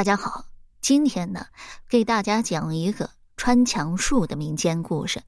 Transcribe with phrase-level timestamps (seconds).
[0.00, 0.46] 大家好，
[0.80, 1.44] 今天呢，
[1.86, 5.22] 给大家讲一个穿墙术的民间故事。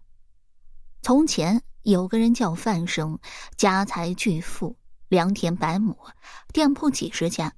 [1.03, 3.19] 从前有个人叫范生，
[3.55, 4.75] 家财巨富，
[5.09, 5.95] 良田百亩，
[6.55, 7.53] 店铺几十家。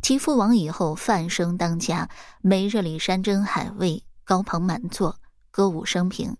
[0.00, 2.08] 其父亡以后，范生当家，
[2.40, 5.18] 每日里山珍海味，高朋满座，
[5.50, 6.36] 歌舞升平。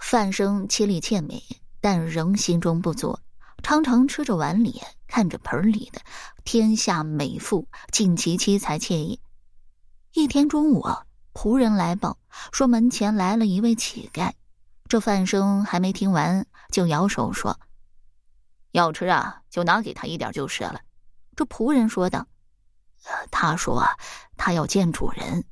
[0.00, 1.42] 范生妻丽妾美，
[1.80, 3.18] 但仍心中不足，
[3.64, 6.00] 常常吃着碗里，看着盆里的
[6.44, 9.18] 天下美妇，尽其妻财惬意。
[10.12, 10.84] 一天中午，
[11.32, 12.18] 仆人来报
[12.50, 14.32] 说门前来了一位乞丐。
[14.88, 17.60] 这范生还没听完，就摇手说
[18.72, 20.80] ：“要吃啊，就拿给他一点就是了。”
[21.36, 22.26] 这仆人说道
[23.30, 23.86] ：“他说
[24.36, 25.44] 他要见主人。”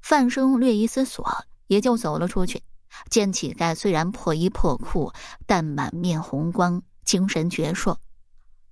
[0.00, 2.62] 范生略一思索，也就走了出去。
[3.10, 5.12] 见乞丐虽然破衣破裤，
[5.46, 7.96] 但满面红光，精神矍铄。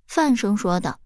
[0.07, 1.01] 范生说道：“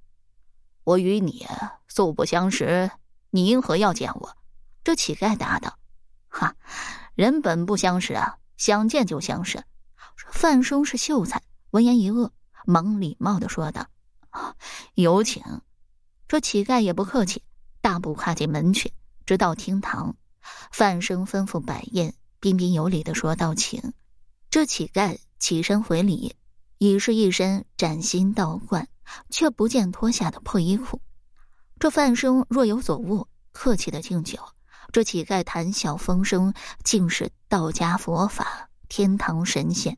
[0.86, 1.48] 我与你
[1.88, 2.92] 素不相识。”
[3.36, 4.38] 你因何要见我？
[4.84, 5.80] 这乞丐答道
[6.30, 6.56] ：“哈，
[7.16, 9.64] 人本不相识啊，想见就相识。”
[10.32, 12.30] 范生是秀才，闻言一愕，
[12.68, 13.88] 忙礼貌的说道
[14.94, 15.42] ：“有请。”
[16.30, 17.42] 这乞丐也不客气，
[17.82, 18.94] 大步跨进门去，
[19.26, 20.16] 直到厅堂。
[20.72, 23.94] 范生吩咐摆宴，彬彬有礼的说道：“请。”
[24.52, 26.36] 这乞丐起身回礼，
[26.78, 28.88] 已是一身崭新道冠，
[29.32, 31.02] 却不见脱下的破衣裤。
[31.84, 34.40] 这范生若有所悟，客气的敬酒。
[34.94, 39.98] 这乞丐谈笑风生，竟是道家佛法、天堂神仙。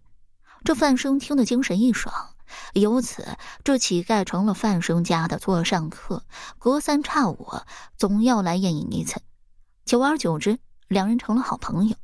[0.63, 2.11] 这范生听得精神一爽，
[2.73, 6.25] 由此这乞丐成了范生家的座上客，
[6.57, 7.51] 隔三差五
[7.97, 9.21] 总要来宴饮一次。
[9.85, 11.95] 久而久之，两人成了好朋友。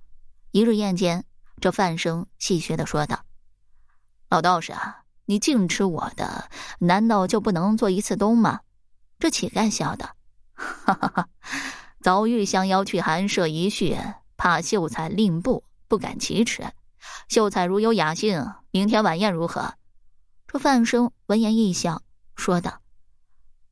[0.51, 1.25] 一日宴间，
[1.59, 3.25] 这范生戏谑的说道
[4.29, 8.59] ：“老道士啊，你净吃我的，难道就不能做一次东吗？”
[9.21, 10.09] 这乞丐笑道
[10.57, 11.29] ：“哈哈哈，
[12.01, 13.95] 早欲降妖去寒舍一叙，
[14.35, 16.73] 怕秀才令步，不敢启齿。
[17.29, 19.75] 秀才如有雅兴，明天晚宴如何？”
[20.51, 22.01] 这范生闻言一笑，
[22.35, 22.81] 说道：“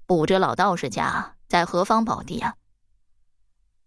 [0.06, 2.54] 不知老道士家在何方宝地啊？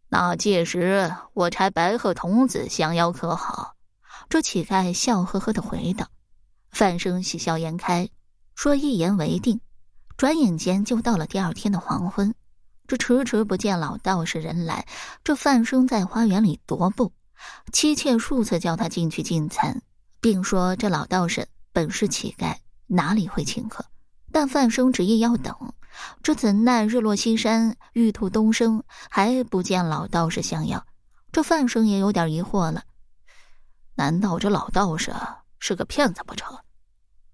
[0.08, 3.76] 那届时我差白鹤童子相邀，可好？”
[4.28, 6.08] 这乞丐笑呵呵的回道
[6.72, 8.10] ：“范生喜笑颜开，
[8.56, 9.60] 说一言为定。”
[10.22, 12.32] 转眼间就到了第二天的黄昏，
[12.86, 14.86] 这迟迟不见老道士人来，
[15.24, 17.12] 这范生在花园里踱步，
[17.72, 19.82] 妻妾数次叫他进去进餐，
[20.20, 22.54] 并说这老道士本是乞丐，
[22.86, 23.84] 哪里会请客？
[24.30, 25.74] 但范生执意要等，
[26.22, 30.86] 这怎奈日落西山，玉兔东升，还不见老道士相邀，
[31.32, 32.84] 这范生也有点疑惑了，
[33.96, 35.12] 难道这老道士
[35.58, 36.56] 是个骗子不成？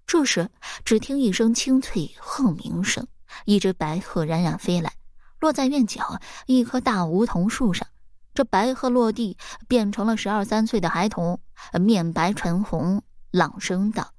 [0.09, 0.49] 这时，
[0.83, 3.07] 只听一声清脆鹤鸣声，
[3.45, 4.91] 一只白鹤冉冉飞来，
[5.39, 7.87] 落在院角一棵大梧桐树上。
[8.33, 9.37] 这白鹤落地，
[9.67, 11.39] 变成了十二三岁的孩童，
[11.79, 14.15] 面白唇红，朗声道：“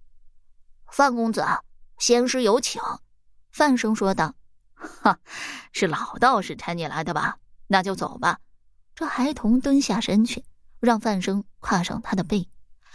[0.86, 1.44] 范公子，
[1.98, 2.80] 仙师有请。”
[3.50, 4.36] 范生说道
[5.02, 5.18] ：“哈，
[5.72, 7.38] 是老道士差你来的吧？
[7.66, 8.38] 那就走吧。”
[8.94, 10.44] 这孩童蹲下身去，
[10.78, 12.48] 让范生跨上他的背。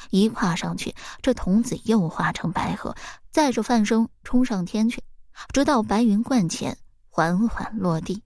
[0.10, 2.96] 一跨上去，这童子又化成白鹤，
[3.32, 5.04] 载着范生冲上天去，
[5.54, 6.78] 直到白云观前，
[7.10, 8.24] 缓缓落地。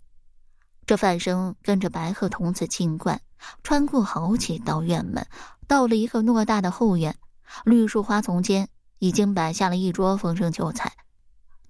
[0.86, 3.22] 这范生跟着白鹤童子进观，
[3.64, 5.26] 穿过好几道院门，
[5.68, 7.16] 到了一个偌大的后院。
[7.64, 8.70] 绿树花丛间，
[9.00, 10.94] 已经摆下了一桌丰盛酒菜。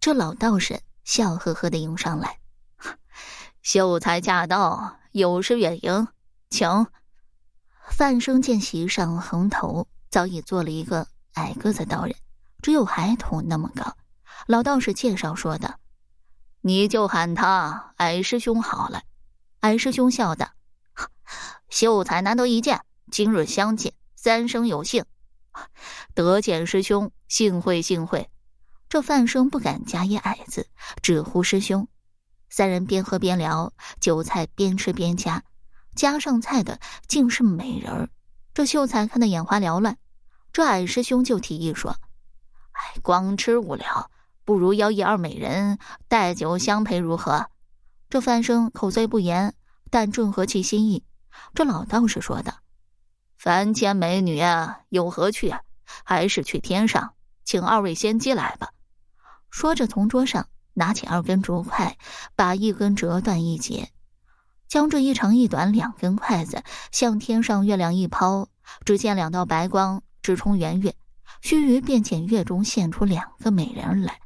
[0.02, 2.38] 这老道士笑呵呵的迎上来
[3.62, 6.08] ：“秀才驾到，有失远迎，
[6.50, 6.88] 请。”
[7.90, 12.16] 范生见席上横头早已做了一个矮个子道人，
[12.62, 13.96] 只有孩童那么高。
[14.48, 15.80] 老道士介绍说的
[16.62, 19.04] ：“你就喊他矮师兄好了。”
[19.62, 20.50] 矮师兄笑道
[21.70, 22.82] ：“秀才难得一见，
[23.12, 25.06] 今日相见，三生有幸，
[26.14, 28.30] 得见师兄，幸会幸会。”
[28.90, 30.68] 这范生不敢加一矮字，
[31.04, 31.88] 只呼师兄。
[32.50, 35.44] 三人边喝边聊，酒菜边吃边夹。
[35.96, 38.10] 加上菜的竟是美人儿，
[38.60, 39.98] 这秀才看得眼花缭乱。
[40.52, 41.96] 这矮师兄就提议说
[42.76, 44.12] ：“哎，光吃无聊，
[44.44, 45.80] 不如邀一二美人，
[46.10, 47.50] 带酒相陪，如何？”
[48.10, 49.54] 这范生口虽不言，
[49.90, 51.06] 但正合其心意。
[51.54, 52.56] 这老道士说的
[53.40, 55.56] ：“凡间美女啊，有何去？
[56.04, 57.14] 还是去天上，
[57.46, 58.72] 请二位仙姬来吧。”
[59.50, 61.98] 说着，从桌上拿起二根竹筷，
[62.36, 63.94] 把一根折断一截。
[64.70, 68.48] 将这一长一短两根筷子向天上月亮一抛，
[68.86, 70.96] 只见两道白光直冲圆月，
[71.42, 74.20] 须臾便见月中现出两个美人来。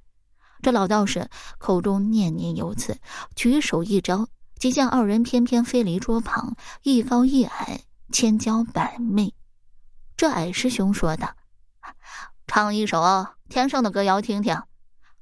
[0.62, 3.00] 这老道士口中念念有词，
[3.36, 7.80] 举手一招，即见二人翩翩飞离桌旁，一高一矮，
[8.12, 9.34] 千娇百媚。
[10.18, 11.34] 这矮师兄说道
[12.48, 14.62] ：“唱一首天上的歌谣听听。”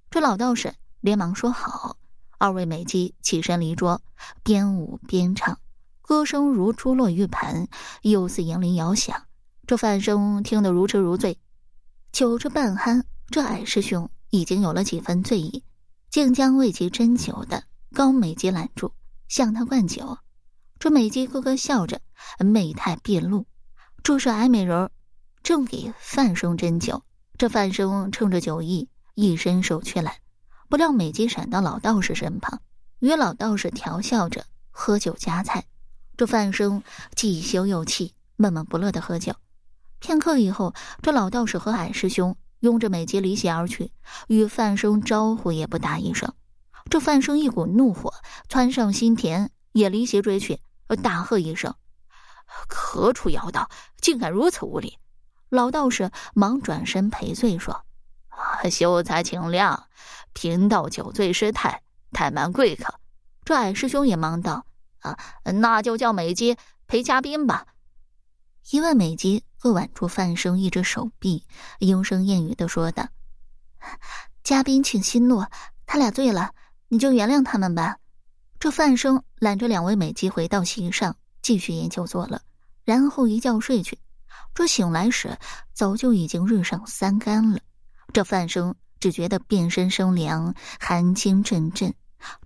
[0.10, 1.96] 这老道士连忙说好。
[2.42, 4.02] 二位美姬起身离桌，
[4.42, 5.60] 边舞边唱，
[6.02, 7.68] 歌声如珠落玉盘，
[8.02, 9.28] 又似银铃摇响。
[9.68, 11.38] 这范生听得如痴如醉，
[12.12, 15.64] 酒至半酣，这矮师兄已经有了几分醉意，
[16.10, 18.92] 竟将为其斟酒的高美姬拦住，
[19.28, 20.18] 向他灌酒。
[20.80, 22.02] 这美姬咯咯笑着，
[22.40, 23.46] 媚态毕露。
[24.02, 24.92] 注射矮美人儿，
[25.44, 27.04] 正给范生斟酒。
[27.38, 30.16] 这范生趁着酒意，一伸手去揽。
[30.72, 32.62] 不料美姬闪到老道士身旁，
[33.00, 35.66] 与老道士调笑着喝酒夹菜。
[36.16, 36.82] 这范生
[37.14, 39.36] 既羞又气，闷闷不乐的喝酒。
[40.00, 43.92] 片刻以后，这老道士和矮师兄拥着美姬离席而去，
[44.30, 46.34] 与范生招呼也不打一声。
[46.90, 48.14] 这范生一股怒火
[48.48, 50.62] 窜上心田，也离席追去，
[51.04, 51.76] 大喝一声
[52.70, 53.70] ：“何处妖道，
[54.00, 54.98] 竟敢如此无礼！”
[55.52, 57.84] 老道士忙转身赔罪说
[58.72, 59.78] ：“秀才请谅。”
[60.34, 61.82] 贫道酒醉失态，
[62.12, 62.94] 怠慢贵客。
[63.44, 64.66] 这矮师兄也忙道
[65.02, 66.58] ：“啊，那就叫美姬
[66.88, 67.66] 陪嘉宾吧。”
[68.70, 71.44] 一位美姬恶挽住范生一只手臂，
[71.80, 73.08] 莺声燕语的说道
[74.44, 75.44] ：“嘉宾请息怒，
[75.86, 76.52] 他俩醉了，
[76.88, 77.98] 你就原谅他们吧。”
[78.60, 82.40] 这范生揽着两位美姬回到席上，继续饮酒作乐，
[82.86, 83.98] 然后一觉睡去。
[84.54, 85.36] 这醒来时，
[85.74, 87.60] 早就已经日上三竿了。
[88.14, 88.76] 这范生。
[89.02, 91.94] 只觉得遍身生凉，寒气阵阵。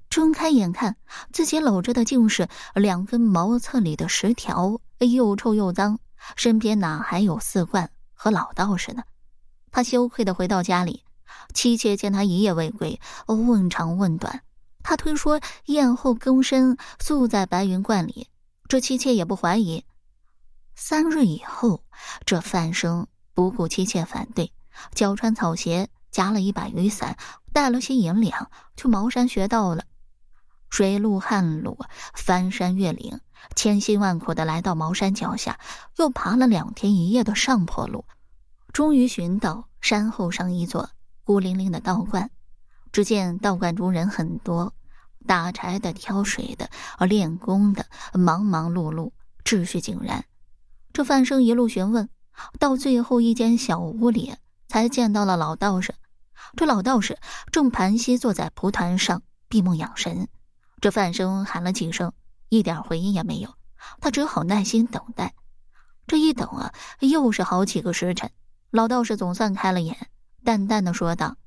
[0.10, 0.96] 睁开眼看，
[1.34, 6.00] 自己搂着的竟是两根茅厕里的石条，又臭又脏。
[6.38, 9.04] 身边哪还有四冠和老道士呢？
[9.69, 11.04] 他羞愧的回到家里，
[11.54, 14.42] 妻妾见他一夜未归，问长问短。
[14.81, 18.30] 他推说宴后更深宿在白云观里，
[18.69, 19.84] 这妻妾也不怀疑。
[20.74, 21.84] 三日以后，
[22.25, 24.54] 这范生不顾妻妾反对，
[24.94, 25.90] 脚穿草鞋。
[26.15, 27.17] 夹了一把雨伞，
[27.51, 29.83] 带了些银两，去茅山学道了。
[30.69, 31.77] 水路旱路，
[32.13, 33.19] 翻山越岭，
[33.53, 35.59] 千辛万苦的来到茅山脚下，
[35.97, 38.06] 又爬了两天一夜的上坡路，
[38.71, 40.89] 终于寻到山后上一座
[41.25, 42.31] 孤零零的道观。
[42.94, 44.73] 只见道观中人很多，
[45.27, 46.69] 打柴的、挑水的、
[47.06, 49.11] 练功的，忙忙碌碌，
[49.44, 50.23] 秩序井然。
[50.94, 52.07] 这范生一路询问，
[52.57, 54.33] 到最后一间小屋里，
[54.69, 55.94] 才见到了老道士。
[56.56, 57.19] 这老道士
[57.52, 60.28] 正盘膝坐在蒲团上闭目养神，
[60.80, 62.13] 这范生喊了几声，
[62.50, 63.54] 一点回音也没有。
[64.00, 65.36] 他只好耐心等待。
[66.07, 68.31] 这一等啊，又是好几个时辰。
[68.72, 70.10] 老道士总算开了眼，
[70.44, 71.38] 淡淡的说道：“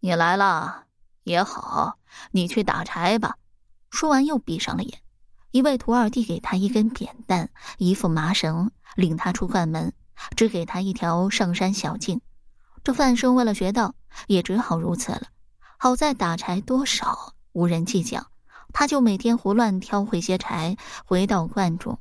[0.00, 0.84] 你来了
[1.24, 1.98] 也好，
[2.30, 3.36] 你去打柴吧。”
[3.90, 5.00] 说完又闭上了眼。
[5.50, 9.92] 一位徒儿递给他一根扁担，一副麻绳，领他出关门，
[10.36, 12.20] 只给他一条上山小径。
[12.82, 13.94] 这范生为了学道，
[14.26, 15.22] 也只好如此了。
[15.78, 18.26] 好在打柴多少无人计较，
[18.72, 21.98] 他就每天胡乱挑回些柴回到观中。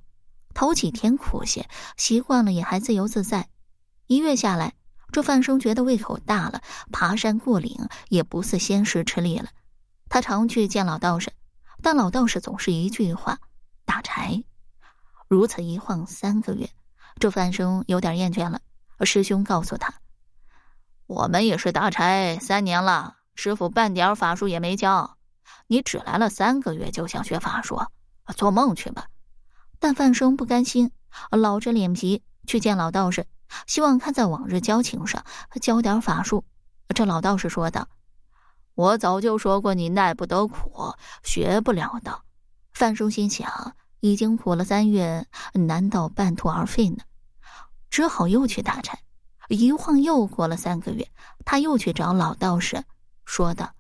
[0.54, 3.48] 头几天苦些，习惯了也还自由自在。
[4.08, 4.74] 一月下来，
[5.12, 6.62] 这范生觉得胃口大了，
[6.92, 9.50] 爬山过岭也不似先时吃力了。
[10.10, 11.32] 他常去见老道士，
[11.82, 13.39] 但老道士总是一句话：
[13.86, 14.44] 打柴。
[15.27, 16.70] 如此一晃三个月，
[17.20, 18.60] 这范生有点厌倦了。
[19.01, 19.94] 师兄告诉他。
[21.10, 25.18] 我们也是打柴三年了，师傅半点法术也没教。
[25.66, 27.82] 你只来了三个月就想学法术，
[28.36, 29.08] 做梦去吧！
[29.80, 30.92] 但范生不甘心，
[31.32, 33.25] 老着脸皮去见老道士，
[33.66, 35.25] 希望看在往日交情上
[35.60, 36.46] 教点法术。
[36.94, 37.88] 这老道士说道
[38.75, 42.22] ：“我早就说过你耐不得苦，学不了的。”
[42.72, 46.98] 范生心想，已经苦了三月，难道半途而废呢？
[47.89, 49.00] 只好又去打柴。
[49.56, 51.10] 一晃又过了三个月，
[51.44, 52.84] 他又去找老道士，
[53.25, 53.74] 说道：“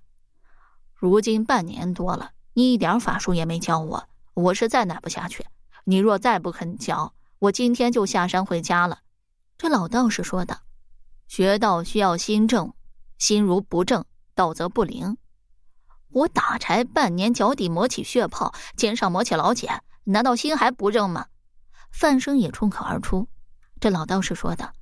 [0.95, 5.45] 如今半年多了，你一点法术也没教我，我实在耐不下去。
[5.83, 9.01] 你若再不肯教，我今天就下山回家了。”
[9.59, 10.57] 这老道士说道
[11.29, 12.73] ：“学道需要心正，
[13.19, 15.17] 心如不正，道则不灵。
[16.09, 21.27] 我打柴半年，脚底磨起血泡，肩上磨起老茧，难道心还不正吗？”
[21.93, 23.27] 范生也冲口而出。
[23.79, 24.73] 这老道士说道。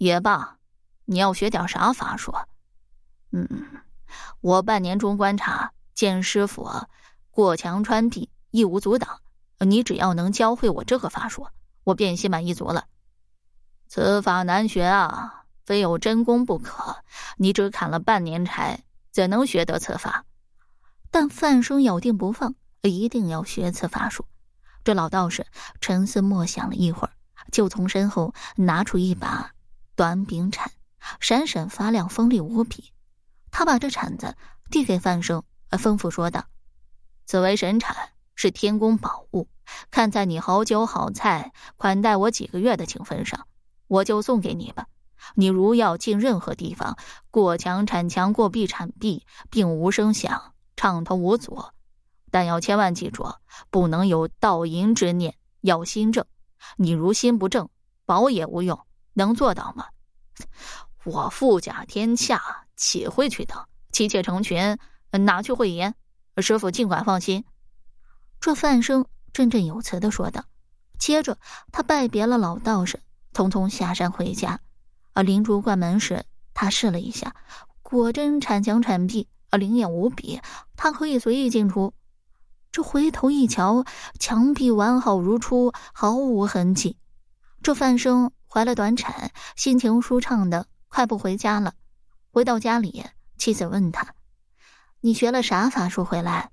[0.00, 0.56] 也罢，
[1.04, 2.34] 你要学点啥法术？
[3.32, 3.46] 嗯，
[4.40, 6.70] 我半年中观察，见师傅
[7.30, 9.20] 过墙穿壁，一无阻挡。
[9.58, 11.46] 你只要能教会我这个法术，
[11.84, 12.86] 我便心满意足了。
[13.88, 16.96] 此法难学啊，非有真功不可。
[17.36, 20.24] 你只砍了半年柴，怎能学得此法？
[21.10, 24.24] 但范生咬定不放，一定要学此法术。
[24.82, 25.46] 这老道士
[25.82, 27.12] 沉思默想了一会儿，
[27.52, 29.52] 就从身后拿出一把
[30.00, 30.72] 短柄铲，
[31.20, 32.90] 闪闪发亮，锋利无比。
[33.50, 34.34] 他把这铲子
[34.70, 35.42] 递给范生，
[35.72, 36.46] 吩咐说道
[37.28, 37.94] ：“此为神铲，
[38.34, 39.46] 是天宫宝物。
[39.90, 43.46] 看在你好酒好菜款待我几个月的情分上，
[43.88, 44.86] 我就送给你吧。
[45.34, 46.96] 你如要进任何地方，
[47.30, 51.62] 过墙铲墙，过壁铲壁，并无声响，畅通无阻。
[52.30, 53.34] 但要千万记住，
[53.68, 56.24] 不能有盗淫之念，要心正。
[56.76, 57.68] 你如心不正，
[58.06, 58.80] 宝也无用。
[59.14, 59.86] 能做到吗？
[61.04, 62.40] 我富甲天下。”
[62.80, 63.62] 岂会去等
[63.92, 64.78] 妻妾成群，
[65.10, 65.94] 哪去会言？
[66.38, 67.44] 师傅尽管放心。
[68.40, 70.42] 这范生振振有词的说道。
[70.98, 71.36] 接着，
[71.72, 72.98] 他拜别了老道士，
[73.34, 74.60] 匆匆下山回家。
[75.12, 76.24] 而灵珠关门时，
[76.54, 77.36] 他试了一下，
[77.82, 80.40] 果真铲墙铲壁，啊，灵验无比，
[80.74, 81.92] 他可以随意进出。
[82.72, 83.84] 这回头一瞧，
[84.18, 86.96] 墙壁完好如初，毫无痕迹。
[87.62, 91.72] 这范生怀了短产，心情舒畅的快步回家了。
[92.32, 93.04] 回到家里，
[93.38, 94.14] 妻子问他
[95.00, 96.50] ：“你学了啥法术回来？”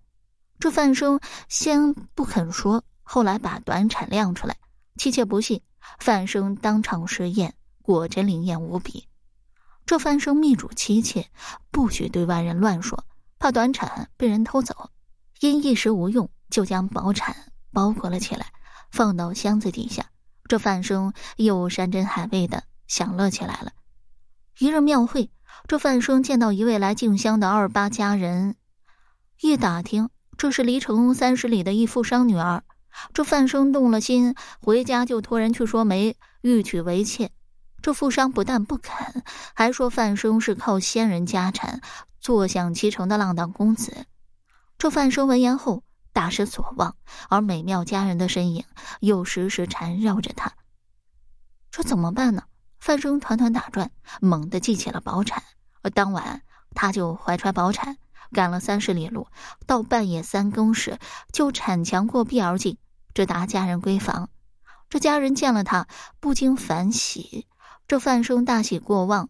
[0.59, 4.55] 这范生先不肯说，后来把短产亮出来。
[4.97, 5.59] 妻妾不信，
[5.99, 9.07] 范生当场试验，果真灵验无比。
[9.85, 11.27] 这范生密嘱妻妾，
[11.71, 13.05] 不许对外人乱说，
[13.39, 14.91] 怕短产被人偷走。
[15.39, 17.35] 因一时无用，就将宝铲
[17.71, 18.51] 包裹了起来，
[18.91, 20.05] 放到箱子底下。
[20.47, 23.71] 这范生又山珍海味的享乐起来了。
[24.57, 25.29] 一日庙会。
[25.67, 28.55] 这范生见到一位来敬香的二八佳人，
[29.41, 32.63] 一打听，这是离城三十里的一富商女儿。
[33.11, 37.31] 这范生动了心，回家就托人去说媒，欲娶为妾。
[37.81, 39.23] 这富商不但不肯，
[39.55, 41.81] 还说范生是靠仙人家产
[42.21, 44.05] 坐享其成的浪荡公子。
[44.77, 45.83] 这范生闻言后
[46.17, 46.95] 大失所望，
[47.29, 48.65] 而美妙佳人的身影
[49.01, 50.51] 又时时缠绕着他。
[51.69, 52.41] 这怎么办呢？
[52.79, 55.43] 范生团团打转，猛地记起了宝铲。
[55.83, 56.41] 而当晚，
[56.73, 57.99] 他就怀揣宝铲，
[58.31, 59.27] 赶了三十里路，
[59.67, 60.97] 到半夜三更时，
[61.31, 62.79] 就铲墙过壁而进，
[63.13, 64.31] 直达家人闺房。
[64.89, 65.87] 这家人见了他，
[66.19, 67.45] 不禁反喜。
[67.87, 69.29] 这范生大喜过望，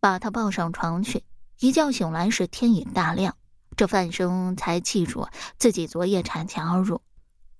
[0.00, 1.24] 把他抱上床去。
[1.60, 3.38] 一觉醒来时，天已大亮。
[3.76, 5.28] 这范生才记住
[5.58, 7.02] 自己昨夜铲墙而入，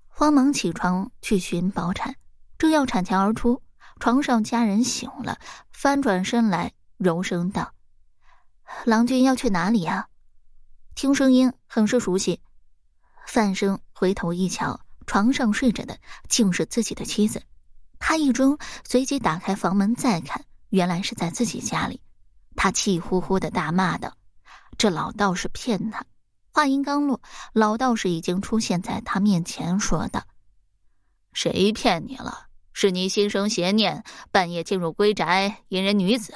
[0.09, 2.17] 慌忙起床去寻宝铲，
[2.59, 3.63] 正要铲墙而出。
[3.99, 5.39] 床上家人醒了，
[5.71, 7.73] 翻转身来，柔声道
[8.85, 10.09] ：“郎君要去哪里呀？”
[10.95, 12.41] 听声音很是熟悉。
[13.27, 17.43] 范生回头一瞧，床上睡着的竟是自己的妻子。
[17.99, 22.01] 他一怔，随即打开房门再看，原来是在自己家里。
[22.55, 24.15] 他气呼呼的大骂道
[24.79, 26.05] ：“这老道士骗他！”
[26.53, 27.21] 话音刚落，
[27.53, 30.25] 老道士已经出现在他面前，说道
[31.35, 32.45] ：“谁骗你了？”
[32.79, 36.35] 是你心生邪念，半夜进入闺宅引人女子。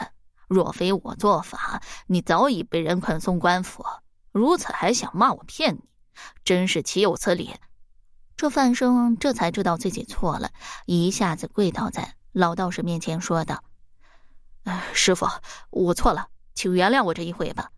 [0.49, 3.85] 若非我做法，你早已被人捆送官府。
[4.33, 5.83] 如此还想骂我骗你，
[6.43, 7.55] 真是岂有此理！
[8.39, 10.51] 这范生这才知道自己错了，
[10.87, 13.63] 一下子跪倒在老道士面前，说道
[14.95, 15.27] ：“师傅，
[15.69, 17.71] 我错了，请原谅我这一回吧。”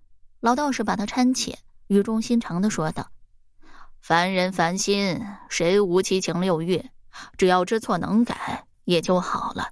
[0.42, 1.56] 老道士把他搀起，
[1.86, 3.12] 语重心长的说道
[4.02, 6.84] ：“凡人凡心，谁无七情六欲？”
[7.38, 9.68] 只要知错能改，也就好了。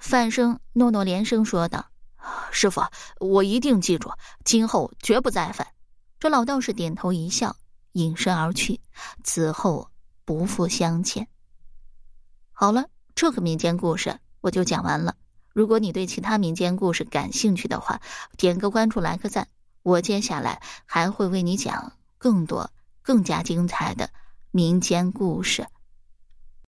[0.00, 1.90] 范生诺诺连声说道
[2.50, 2.84] ：“师傅，
[3.20, 4.12] 我一定记住，
[4.46, 5.66] 今后绝不再犯。”
[6.18, 7.56] 这老道士点头一笑，
[7.92, 8.80] 隐身而去，
[9.24, 9.90] 此后
[10.24, 11.28] 不复相见。
[12.50, 15.16] 好了，这个民间故事我就讲完了。
[15.52, 18.00] 如果你对其他民间故事感兴趣的话，
[18.38, 19.48] 点个关注，来个赞，
[19.86, 24.10] 我接下来还会为你讲更多、更加精彩的
[24.50, 25.68] 民间故事。